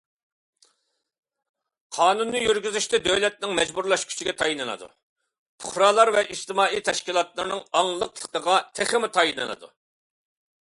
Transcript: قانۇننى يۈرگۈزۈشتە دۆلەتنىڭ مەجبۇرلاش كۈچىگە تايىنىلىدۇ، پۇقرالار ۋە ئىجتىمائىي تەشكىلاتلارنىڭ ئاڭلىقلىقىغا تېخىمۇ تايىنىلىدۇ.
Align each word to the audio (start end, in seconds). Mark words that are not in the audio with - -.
قانۇننى 1.97 2.41
يۈرگۈزۈشتە 2.45 2.99
دۆلەتنىڭ 3.07 3.53
مەجبۇرلاش 3.59 4.05
كۈچىگە 4.13 4.33
تايىنىلىدۇ، 4.39 4.89
پۇقرالار 5.65 6.13
ۋە 6.17 6.25
ئىجتىمائىي 6.37 6.83
تەشكىلاتلارنىڭ 6.89 7.63
ئاڭلىقلىقىغا 7.81 8.57
تېخىمۇ 8.81 9.13
تايىنىلىدۇ. 9.21 9.73